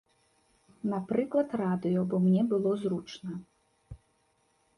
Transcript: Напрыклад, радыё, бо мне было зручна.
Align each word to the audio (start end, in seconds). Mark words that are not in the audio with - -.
Напрыклад, 0.93 1.49
радыё, 1.61 2.01
бо 2.15 2.23
мне 2.25 2.41
было 2.55 2.71
зручна. 2.85 3.37